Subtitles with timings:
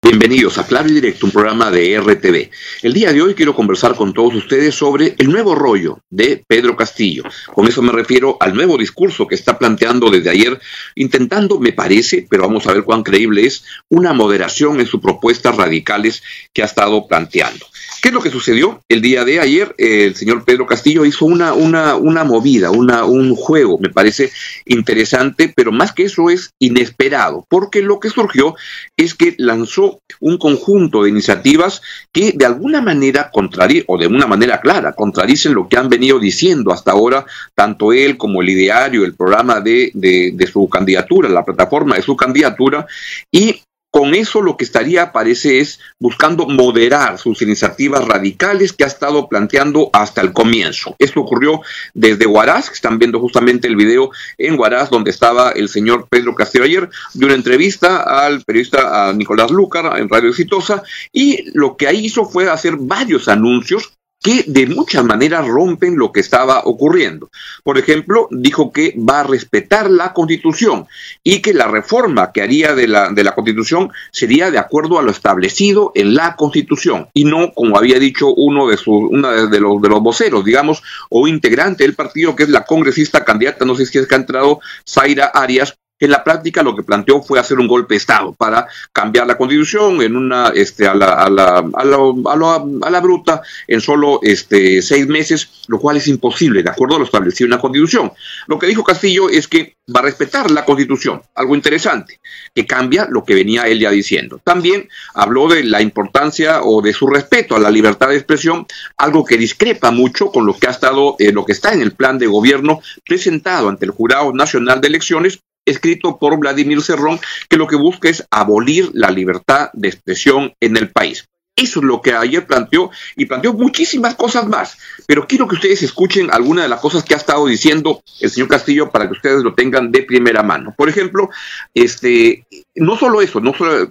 [0.00, 2.50] Bienvenidos a Claro y Directo, un programa de RTV.
[2.82, 6.76] El día de hoy quiero conversar con todos ustedes sobre el nuevo rollo de Pedro
[6.76, 7.24] Castillo.
[7.52, 10.60] Con eso me refiero al nuevo discurso que está planteando desde ayer,
[10.94, 15.56] intentando, me parece, pero vamos a ver cuán creíble es, una moderación en sus propuestas
[15.56, 17.66] radicales que ha estado planteando.
[18.00, 18.84] ¿Qué es lo que sucedió?
[18.88, 23.34] El día de ayer el señor Pedro Castillo hizo una, una, una movida, una, un
[23.34, 24.30] juego, me parece
[24.66, 28.54] interesante, pero más que eso es inesperado, porque lo que surgió
[28.96, 29.87] es que lanzó
[30.20, 35.54] un conjunto de iniciativas que de alguna manera contradicen, o de una manera clara, contradicen
[35.54, 37.24] lo que han venido diciendo hasta ahora,
[37.54, 42.16] tanto él como el ideario, el programa de, de, su candidatura, la plataforma de su
[42.16, 42.86] candidatura,
[43.30, 48.86] y con eso lo que estaría, parece, es buscando moderar sus iniciativas radicales que ha
[48.86, 50.94] estado planteando hasta el comienzo.
[50.98, 51.62] Esto ocurrió
[51.94, 56.34] desde Huaraz, que están viendo justamente el video en Huaraz, donde estaba el señor Pedro
[56.34, 61.88] Castillo ayer, de una entrevista al periodista Nicolás Lúcar en Radio Exitosa, y lo que
[61.88, 67.30] ahí hizo fue hacer varios anuncios que de muchas maneras rompen lo que estaba ocurriendo.
[67.62, 70.86] Por ejemplo, dijo que va a respetar la constitución
[71.22, 75.02] y que la reforma que haría de la, de la constitución sería de acuerdo a
[75.02, 79.60] lo establecido en la constitución y no como había dicho uno de, sus, una de,
[79.60, 83.74] los, de los voceros, digamos, o integrante del partido que es la congresista candidata, no
[83.74, 87.38] sé si es que ha entrado, Zaira Arias, en la práctica lo que planteó fue
[87.38, 91.30] hacer un golpe de Estado para cambiar la constitución en una, este, a la, a
[91.30, 91.96] la, a la,
[92.26, 96.70] a la, a la bruta en solo este, seis meses, lo cual es imposible, de
[96.70, 98.12] acuerdo a lo establecido en la constitución.
[98.46, 102.20] Lo que dijo Castillo es que va a respetar la constitución, algo interesante,
[102.54, 104.40] que cambia lo que venía él ya diciendo.
[104.44, 109.24] También habló de la importancia o de su respeto a la libertad de expresión, algo
[109.24, 112.18] que discrepa mucho con lo que ha estado, eh, lo que está en el plan
[112.18, 117.66] de gobierno presentado ante el Jurado Nacional de Elecciones escrito por Vladimir Cerrón, que lo
[117.66, 121.28] que busca es abolir la libertad de expresión en el país.
[121.58, 124.78] Eso es lo que ayer planteó y planteó muchísimas cosas más.
[125.06, 128.48] Pero quiero que ustedes escuchen algunas de las cosas que ha estado diciendo el señor
[128.48, 130.72] Castillo para que ustedes lo tengan de primera mano.
[130.76, 131.30] Por ejemplo,
[131.74, 132.46] este,
[132.76, 133.88] no solo eso, no solo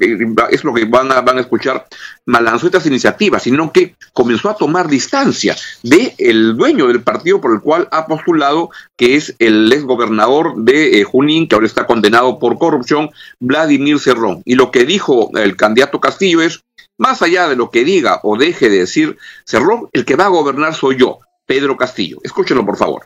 [0.49, 1.85] es lo que van a, van a escuchar,
[2.25, 7.53] lanzó estas iniciativas, sino que comenzó a tomar distancia del el dueño del partido por
[7.53, 11.85] el cual ha postulado, que es el ex gobernador de eh, Junín, que ahora está
[11.85, 13.09] condenado por corrupción,
[13.39, 14.41] Vladimir Cerrón.
[14.45, 16.63] Y lo que dijo el candidato Castillo es,
[16.97, 20.29] más allá de lo que diga o deje de decir Cerrón, el que va a
[20.29, 22.17] gobernar soy yo, Pedro Castillo.
[22.23, 23.05] Escúchenlo, por favor.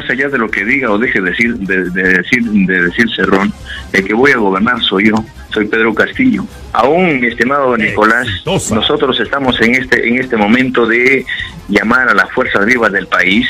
[0.00, 3.06] Más allá de lo que diga o deje de decir, de, de decir, de decir
[3.14, 3.52] Cerrón,
[3.92, 6.44] el que voy a gobernar soy yo, soy Pedro Castillo.
[6.72, 11.24] Aún, mi estimado Nicolás, nosotros estamos en este, en este momento de
[11.68, 13.46] llamar a las fuerzas vivas del país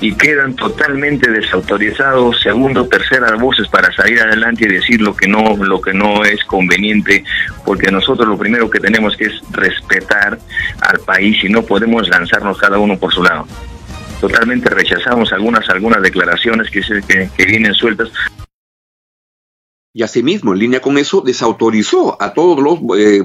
[0.00, 5.56] y quedan totalmente desautorizados segundo terceras voces para salir adelante y decir lo que no
[5.56, 7.24] lo que no es conveniente
[7.64, 10.38] porque nosotros lo primero que tenemos que es respetar
[10.80, 13.46] al país y no podemos lanzarnos cada uno por su lado.
[14.20, 18.10] Totalmente rechazamos algunas algunas declaraciones que, se, que, que vienen sueltas
[19.94, 23.24] y asimismo, en línea con eso, desautorizó a todos los eh,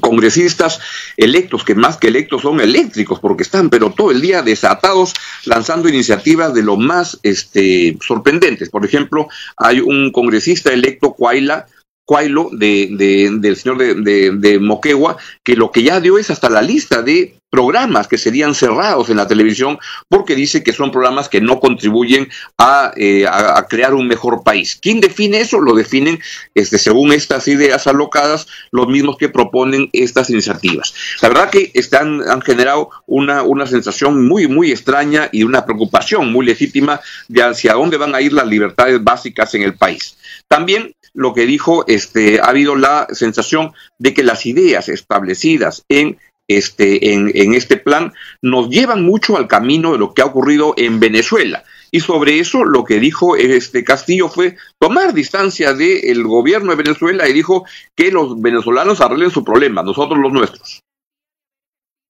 [0.00, 0.80] congresistas
[1.16, 5.14] electos, que más que electos son eléctricos, porque están, pero todo el día desatados,
[5.44, 8.70] lanzando iniciativas de lo más este, sorprendentes.
[8.70, 11.66] Por ejemplo, hay un congresista electo, Cuaila,
[12.06, 16.30] Cuailo, de, de, del señor de, de, de Moquegua, que lo que ya dio es
[16.30, 19.78] hasta la lista de programas que serían cerrados en la televisión
[20.08, 22.28] porque dice que son programas que no contribuyen
[22.58, 24.76] a, eh, a, crear un mejor país.
[24.82, 25.60] ¿Quién define eso?
[25.60, 26.18] Lo definen,
[26.56, 30.96] este, según estas ideas alocadas, los mismos que proponen estas iniciativas.
[31.22, 36.32] La verdad que están, han generado una, una sensación muy, muy extraña y una preocupación
[36.32, 40.16] muy legítima de hacia dónde van a ir las libertades básicas en el país.
[40.48, 46.18] También lo que dijo, este, ha habido la sensación de que las ideas establecidas en
[46.48, 48.12] este, en, en, este plan
[48.42, 51.64] nos llevan mucho al camino de lo que ha ocurrido en Venezuela.
[51.90, 57.28] Y sobre eso lo que dijo este Castillo fue tomar distancia del gobierno de Venezuela
[57.28, 57.64] y dijo
[57.94, 60.84] que los venezolanos arreglen su problema, nosotros los nuestros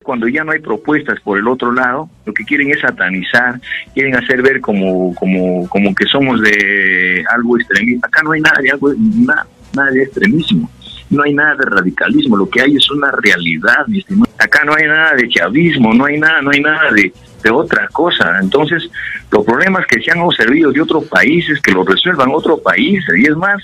[0.05, 3.61] cuando ya no hay propuestas por el otro lado, lo que quieren es satanizar,
[3.95, 8.07] quieren hacer ver como, como, como que somos de algo extremista.
[8.07, 10.71] Acá no hay nada de algo, nada, nada de extremismo,
[11.11, 14.33] no hay nada de radicalismo, lo que hay es una realidad, estimado.
[14.39, 17.13] Acá no hay nada de chavismo, no hay nada, no hay nada de,
[17.43, 18.39] de otra cosa.
[18.41, 18.91] Entonces,
[19.31, 23.27] los problemas que se han observado de otros países, que los resuelvan otros países, y
[23.27, 23.63] es más,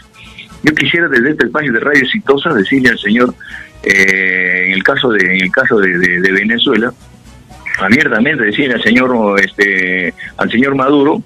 [0.62, 3.34] yo quisiera desde este espacio de Radio Exitosa decirle al señor
[3.82, 6.93] eh, en el caso de en el caso de, de, Venezuela
[7.78, 11.22] abiertamente decirle al señor este al señor Maduro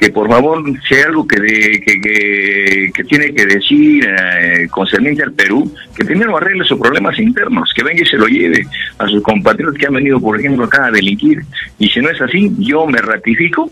[0.00, 5.70] que por favor, hay algo que, que, que, tiene que decir eh, concerniente al Perú,
[5.94, 8.66] que primero arregle sus problemas internos, que venga y se lo lleve
[8.96, 11.42] a sus compatriotas que han venido, por ejemplo, acá a delinquir.
[11.78, 13.70] Y si no es así, yo me ratifico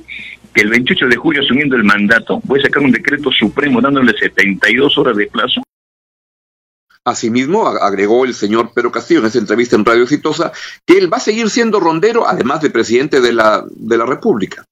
[0.53, 4.13] que el 28 de julio, asumiendo el mandato, voy a sacar un decreto supremo dándole
[4.13, 5.63] 72 horas de plazo
[7.05, 10.53] Asimismo, agregó el señor Pedro Castillo en esa entrevista en Radio Exitosa
[10.85, 14.67] que él va a seguir siendo rondero, además de presidente de la, de la República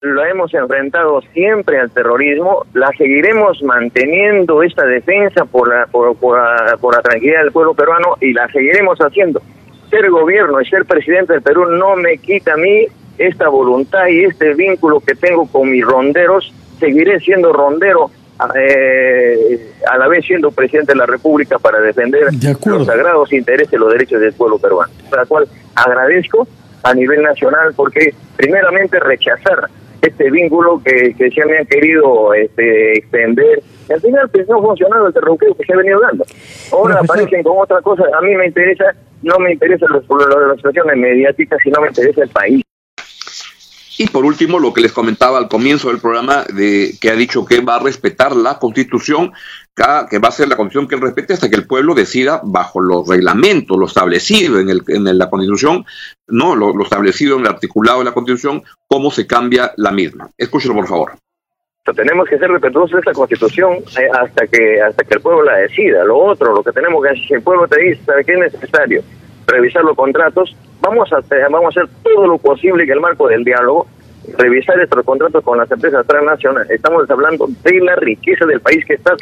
[0.00, 6.38] lo hemos enfrentado siempre al terrorismo, la seguiremos manteniendo esta defensa por la, por, por,
[6.38, 9.42] la, tranquilidad del pueblo peruano y la seguiremos haciendo.
[9.90, 12.86] Ser gobierno y ser presidente del Perú no me quita a mí
[13.16, 16.52] esta voluntad y este vínculo que tengo con mis ronderos.
[16.78, 18.10] Seguiré siendo rondero,
[18.54, 22.28] eh, a la vez siendo presidente de la República para defender
[22.66, 24.92] los sagrados intereses y los derechos del pueblo peruano.
[25.10, 26.46] Para la cual agradezco
[26.84, 29.68] a nivel nacional porque primeramente rechazar
[30.02, 33.62] este vínculo que, que se me han querido este, extender.
[33.88, 36.24] Y al final pues, no ha funcionado el terrorismo que se ha venido dando.
[36.72, 38.04] Ahora aparecen con otra cosa.
[38.16, 42.30] A mí me interesa, no me interesa las, las situaciones mediáticas, sino me interesa el
[42.30, 42.62] país.
[44.00, 47.44] Y por último, lo que les comentaba al comienzo del programa, de que ha dicho
[47.44, 49.32] que va a respetar la Constitución,
[50.08, 52.80] que va a ser la Constitución que él respete hasta que el pueblo decida bajo
[52.80, 55.84] los reglamentos, lo establecido en, el, en la Constitución,
[56.26, 60.28] no lo, establecido en el articulado de la Constitución, cómo se cambia la misma.
[60.36, 61.12] Escúchelo, por favor.
[61.94, 65.56] Tenemos que ser respetuosos de esta Constitución eh, hasta que hasta que el pueblo la
[65.56, 66.04] decida.
[66.04, 69.02] Lo otro, lo que tenemos que hacer, si el pueblo te dice que es necesario
[69.46, 73.42] revisar los contratos, vamos a, vamos a hacer todo lo posible que el marco del
[73.42, 73.86] diálogo
[74.36, 76.70] revisar estos contratos con las empresas transnacionales.
[76.70, 79.14] Estamos hablando de la riqueza del país que está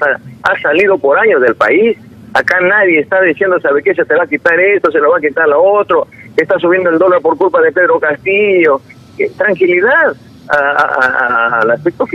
[0.43, 1.97] ha salido por años del país.
[2.35, 3.95] Acá nadie está diciendo, ¿sabe qué?
[3.95, 6.07] Se te va a quitar esto, se lo va a quitar lo otro,
[6.37, 8.81] está subiendo el dólar por culpa de Pedro Castillo.
[9.39, 10.15] Tranquilidad
[10.49, 12.07] al aspecto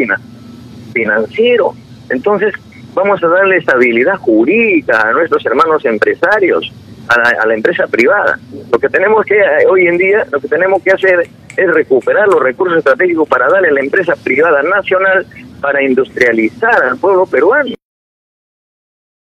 [0.93, 1.73] financiero.
[2.09, 2.53] Entonces,
[2.93, 6.71] vamos a darle estabilidad jurídica a nuestros hermanos empresarios
[7.07, 8.39] a la, empresa privada.
[8.71, 12.27] Lo que tenemos que eh, hoy en día, lo que tenemos que hacer es recuperar
[12.27, 15.25] los recursos estratégicos para darle a la empresa privada nacional
[15.59, 17.75] para industrializar al pueblo peruano.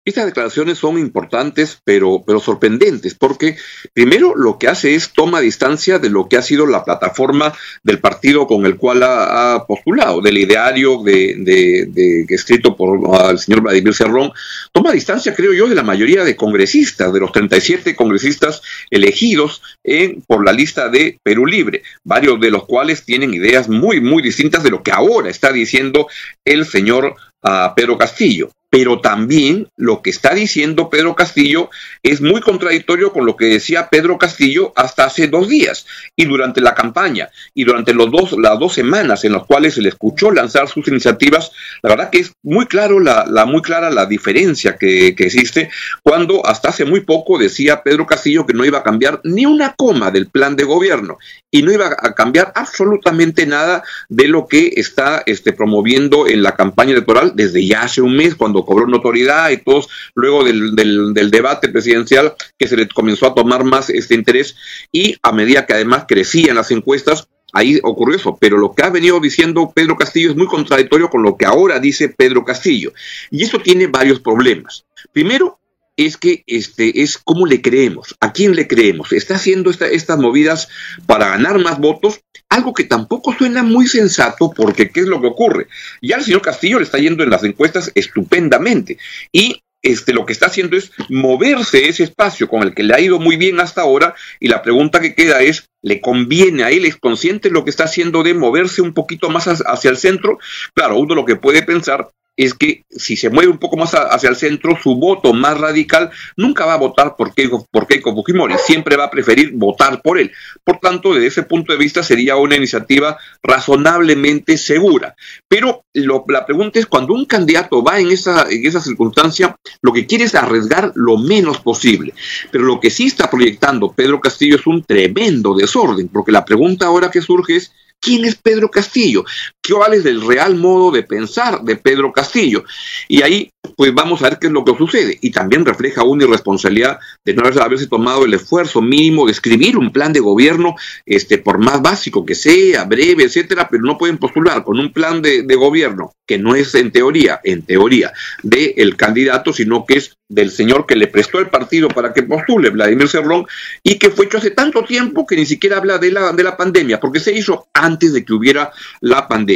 [0.07, 3.57] Estas declaraciones son importantes, pero, pero sorprendentes, porque
[3.95, 8.01] primero lo que hace es toma distancia de lo que ha sido la plataforma del
[8.01, 12.99] partido con el cual ha, postulado, del ideario de, escrito por
[13.31, 14.31] el señor Vladimir Cerrón.
[14.73, 18.61] Toma distancia, creo yo, de la mayoría de congresistas, de los 37 congresistas
[18.91, 24.03] elegidos en, por la lista de Perú Libre, varios de los cuales tienen ideas muy,
[24.03, 26.09] muy distintas de lo que ahora está diciendo
[26.45, 31.71] el señor uh, Pedro Castillo pero también lo que está diciendo Pedro Castillo
[32.03, 35.87] es muy contradictorio con lo que decía Pedro Castillo hasta hace dos días
[36.17, 39.81] y durante la campaña y durante los dos, las dos semanas en las cuales se
[39.81, 41.53] le escuchó lanzar sus iniciativas,
[41.85, 45.71] la verdad que es muy claro la, muy clara la diferencia que, que, existe
[46.03, 49.75] cuando hasta hace muy poco decía Pedro Castillo que no iba a cambiar ni una
[49.75, 51.19] coma del plan de gobierno
[51.49, 56.57] y no iba a cambiar absolutamente nada de lo que está este, promoviendo en la
[56.57, 61.31] campaña electoral desde ya hace un mes cuando cobró notoriedad y todos, luego del, del,
[61.31, 64.57] debate presidencial, que se le comenzó a tomar más este interés
[64.93, 68.37] y a medida que además crecían las encuestas, ahí ocurrió eso.
[68.41, 71.79] Pero lo que ha venido diciendo Pedro Castillo es muy contradictorio con lo que ahora
[71.79, 72.93] dice Pedro Castillo.
[73.31, 74.85] Y eso tiene varios problemas.
[75.13, 75.59] Primero,
[75.97, 79.13] es que este es cómo le creemos, a quién le creemos.
[79.13, 80.69] Está haciendo estas movidas
[81.07, 85.29] para ganar más votos, algo que tampoco suena muy sensato porque ¿qué es lo que
[85.29, 85.69] ocurre?
[86.03, 88.99] Ya el señor Castillo le está yendo en las encuestas estupendamente
[89.33, 93.01] y este, lo que está haciendo es moverse ese espacio con el que le ha
[93.01, 96.87] ido muy bien hasta ahora y la pregunta que queda es, ¿le conviene a él?
[96.87, 100.39] ¿Es consciente lo que está haciendo de moverse un poquito más hacia el centro?
[100.73, 104.29] Claro, uno lo que puede pensar es que si se mueve un poco más hacia
[104.29, 108.55] el centro, su voto más radical nunca va a votar por Keiko, por Keiko Fujimori,
[108.59, 110.33] siempre va a preferir votar por él.
[110.65, 115.15] Por tanto, desde ese punto de vista sería una iniciativa razonablemente segura.
[115.49, 120.07] Pero la pregunta es, cuando un candidato va en esa, en esa circunstancia, lo que
[120.07, 122.15] quiere es arriesgar lo menos posible.
[122.51, 126.87] Pero lo que sí está proyectando Pedro Castillo es un tremendo desorden, porque la pregunta
[126.87, 127.73] ahora que surge es,
[128.05, 129.25] ¿Quién es Pedro Castillo?
[129.67, 132.65] ¿Cuál es el real modo de pensar de Pedro Castillo?
[133.09, 135.19] Y ahí, pues vamos a ver qué es lo que sucede.
[135.23, 139.91] Y también refleja una irresponsabilidad de no haberse tomado el esfuerzo mínimo de escribir un
[139.91, 140.75] plan de gobierno,
[141.07, 145.23] este, por más básico que sea, breve, etcétera, pero no pueden postular con un plan
[145.23, 150.17] de, de gobierno que no es en teoría, en teoría, del candidato, sino que es
[150.29, 153.47] del señor que le prestó el partido para que postule, Vladimir Cerrón,
[153.83, 156.57] y que fue hecho hace tanto tiempo que ni siquiera habla de la, de la
[156.57, 159.54] pandemia, porque se hizo antes de que hubiera la pandemia.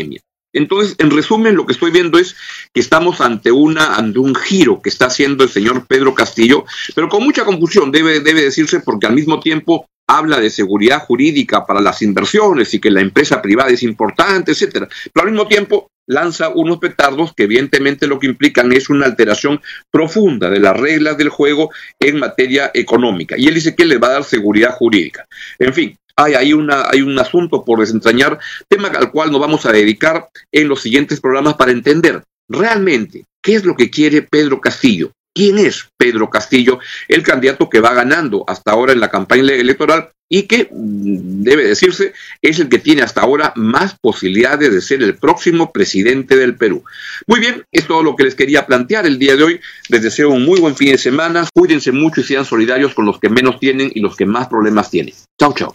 [0.52, 2.34] Entonces, en resumen, lo que estoy viendo es
[2.72, 6.64] que estamos ante un giro que está haciendo el señor Pedro Castillo,
[6.94, 11.66] pero con mucha confusión, debe, debe decirse, porque al mismo tiempo habla de seguridad jurídica
[11.66, 14.88] para las inversiones y que la empresa privada es importante, etcétera.
[15.12, 19.60] Pero al mismo tiempo lanza unos petardos que evidentemente lo que implican es una alteración
[19.90, 23.36] profunda de las reglas del juego en materia económica.
[23.38, 25.26] Y él dice que le va a dar seguridad jurídica.
[25.58, 30.28] En fin, hay una, un asunto por desentrañar, tema al cual nos vamos a dedicar
[30.52, 35.58] en los siguientes programas para entender realmente qué es lo que quiere Pedro Castillo, quién
[35.58, 40.42] es Pedro Castillo, el candidato que va ganando hasta ahora en la campaña electoral y
[40.42, 45.16] que, mm, debe decirse, es el que tiene hasta ahora más posibilidades de ser el
[45.16, 46.84] próximo presidente del Perú.
[47.26, 49.60] Muy bien, es todo lo que les quería plantear el día de hoy.
[49.88, 51.48] Les deseo un muy buen fin de semana.
[51.54, 54.90] Cuídense mucho y sean solidarios con los que menos tienen y los que más problemas
[54.90, 55.14] tienen.
[55.38, 55.74] Chao, chao.